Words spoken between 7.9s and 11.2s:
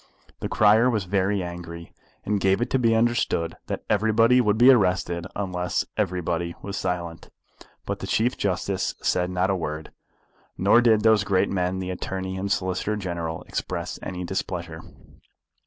the Chief Justice said not a word, nor did